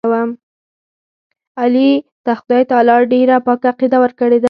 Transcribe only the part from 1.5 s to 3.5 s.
علي ته خدای تعالی ډېره